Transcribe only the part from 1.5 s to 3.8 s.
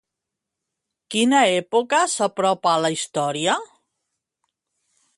època s'apropa a la història?